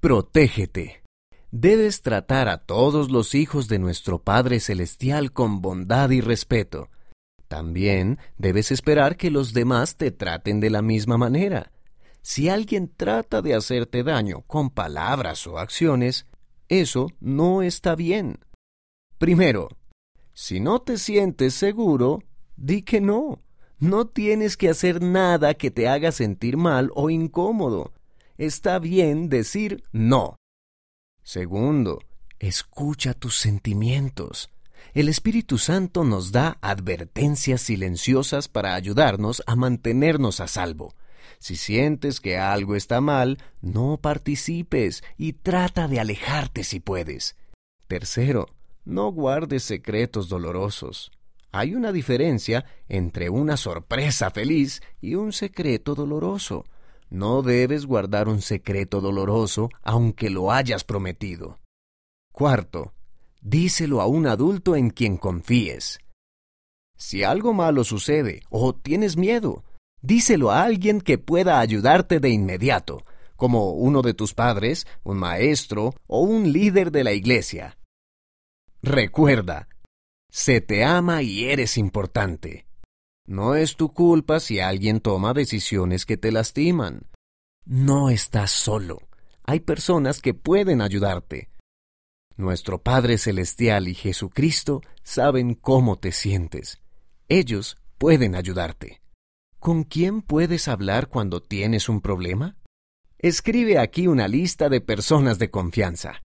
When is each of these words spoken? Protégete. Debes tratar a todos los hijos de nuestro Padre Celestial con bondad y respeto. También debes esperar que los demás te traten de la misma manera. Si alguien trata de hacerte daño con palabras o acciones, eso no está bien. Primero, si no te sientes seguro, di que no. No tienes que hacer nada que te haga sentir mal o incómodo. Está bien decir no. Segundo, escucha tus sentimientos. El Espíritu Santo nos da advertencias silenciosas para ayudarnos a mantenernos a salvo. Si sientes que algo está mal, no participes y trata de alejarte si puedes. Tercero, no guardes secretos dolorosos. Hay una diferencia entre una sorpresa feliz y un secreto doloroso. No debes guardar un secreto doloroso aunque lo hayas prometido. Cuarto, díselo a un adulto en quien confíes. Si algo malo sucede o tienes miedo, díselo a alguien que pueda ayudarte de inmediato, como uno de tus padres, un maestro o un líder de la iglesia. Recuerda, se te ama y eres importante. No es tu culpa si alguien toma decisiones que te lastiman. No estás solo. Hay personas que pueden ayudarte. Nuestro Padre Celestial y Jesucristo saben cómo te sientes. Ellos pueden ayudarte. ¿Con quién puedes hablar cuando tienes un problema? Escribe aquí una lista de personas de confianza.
Protégete. 0.00 1.02
Debes 1.50 2.02
tratar 2.02 2.48
a 2.48 2.58
todos 2.58 3.10
los 3.10 3.34
hijos 3.34 3.66
de 3.66 3.80
nuestro 3.80 4.22
Padre 4.22 4.60
Celestial 4.60 5.32
con 5.32 5.60
bondad 5.60 6.10
y 6.10 6.20
respeto. 6.20 6.88
También 7.48 8.20
debes 8.36 8.70
esperar 8.70 9.16
que 9.16 9.32
los 9.32 9.52
demás 9.54 9.96
te 9.96 10.12
traten 10.12 10.60
de 10.60 10.70
la 10.70 10.82
misma 10.82 11.18
manera. 11.18 11.72
Si 12.22 12.48
alguien 12.48 12.92
trata 12.96 13.42
de 13.42 13.56
hacerte 13.56 14.04
daño 14.04 14.42
con 14.42 14.70
palabras 14.70 15.48
o 15.48 15.58
acciones, 15.58 16.26
eso 16.68 17.08
no 17.18 17.62
está 17.62 17.96
bien. 17.96 18.38
Primero, 19.18 19.68
si 20.32 20.60
no 20.60 20.80
te 20.80 20.96
sientes 20.96 21.54
seguro, 21.54 22.20
di 22.56 22.82
que 22.82 23.00
no. 23.00 23.42
No 23.80 24.06
tienes 24.06 24.56
que 24.56 24.68
hacer 24.68 25.02
nada 25.02 25.54
que 25.54 25.72
te 25.72 25.88
haga 25.88 26.12
sentir 26.12 26.56
mal 26.56 26.92
o 26.94 27.10
incómodo. 27.10 27.92
Está 28.38 28.78
bien 28.78 29.28
decir 29.28 29.82
no. 29.90 30.36
Segundo, 31.24 31.98
escucha 32.38 33.12
tus 33.12 33.36
sentimientos. 33.36 34.48
El 34.94 35.08
Espíritu 35.08 35.58
Santo 35.58 36.04
nos 36.04 36.30
da 36.30 36.56
advertencias 36.60 37.62
silenciosas 37.62 38.46
para 38.46 38.76
ayudarnos 38.76 39.42
a 39.48 39.56
mantenernos 39.56 40.38
a 40.38 40.46
salvo. 40.46 40.94
Si 41.40 41.56
sientes 41.56 42.20
que 42.20 42.38
algo 42.38 42.76
está 42.76 43.00
mal, 43.00 43.38
no 43.60 43.98
participes 44.00 45.02
y 45.16 45.32
trata 45.32 45.88
de 45.88 45.98
alejarte 45.98 46.62
si 46.62 46.78
puedes. 46.78 47.36
Tercero, 47.88 48.46
no 48.84 49.10
guardes 49.10 49.64
secretos 49.64 50.28
dolorosos. 50.28 51.10
Hay 51.50 51.74
una 51.74 51.90
diferencia 51.90 52.64
entre 52.88 53.30
una 53.30 53.56
sorpresa 53.56 54.30
feliz 54.30 54.80
y 55.00 55.16
un 55.16 55.32
secreto 55.32 55.96
doloroso. 55.96 56.64
No 57.10 57.42
debes 57.42 57.86
guardar 57.86 58.28
un 58.28 58.42
secreto 58.42 59.00
doloroso 59.00 59.70
aunque 59.82 60.30
lo 60.30 60.52
hayas 60.52 60.84
prometido. 60.84 61.58
Cuarto, 62.32 62.92
díselo 63.40 64.00
a 64.00 64.06
un 64.06 64.26
adulto 64.26 64.76
en 64.76 64.90
quien 64.90 65.16
confíes. 65.16 65.98
Si 66.96 67.22
algo 67.22 67.54
malo 67.54 67.84
sucede 67.84 68.42
o 68.50 68.74
tienes 68.74 69.16
miedo, 69.16 69.64
díselo 70.02 70.50
a 70.50 70.64
alguien 70.64 71.00
que 71.00 71.18
pueda 71.18 71.60
ayudarte 71.60 72.20
de 72.20 72.30
inmediato, 72.30 73.04
como 73.36 73.72
uno 73.72 74.02
de 74.02 74.14
tus 74.14 74.34
padres, 74.34 74.86
un 75.04 75.16
maestro 75.16 75.94
o 76.06 76.20
un 76.20 76.52
líder 76.52 76.90
de 76.90 77.04
la 77.04 77.12
iglesia. 77.12 77.78
Recuerda, 78.82 79.68
se 80.30 80.60
te 80.60 80.84
ama 80.84 81.22
y 81.22 81.44
eres 81.44 81.78
importante. 81.78 82.67
No 83.28 83.54
es 83.54 83.76
tu 83.76 83.92
culpa 83.92 84.40
si 84.40 84.58
alguien 84.58 85.00
toma 85.00 85.34
decisiones 85.34 86.06
que 86.06 86.16
te 86.16 86.32
lastiman. 86.32 87.10
No 87.66 88.08
estás 88.08 88.50
solo. 88.50 89.02
Hay 89.44 89.60
personas 89.60 90.22
que 90.22 90.32
pueden 90.32 90.80
ayudarte. 90.80 91.50
Nuestro 92.38 92.82
Padre 92.82 93.18
Celestial 93.18 93.86
y 93.86 93.94
Jesucristo 93.94 94.80
saben 95.02 95.52
cómo 95.52 95.98
te 95.98 96.12
sientes. 96.12 96.80
Ellos 97.28 97.76
pueden 97.98 98.34
ayudarte. 98.34 99.02
¿Con 99.58 99.84
quién 99.84 100.22
puedes 100.22 100.66
hablar 100.66 101.08
cuando 101.08 101.42
tienes 101.42 101.90
un 101.90 102.00
problema? 102.00 102.56
Escribe 103.18 103.78
aquí 103.78 104.06
una 104.06 104.26
lista 104.26 104.70
de 104.70 104.80
personas 104.80 105.38
de 105.38 105.50
confianza. 105.50 106.22